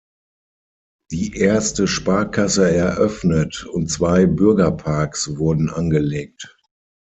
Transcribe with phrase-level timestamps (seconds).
[1.11, 6.57] Die erste Sparkasse eröffnet und zwei Bürgerparks wurden angelegt.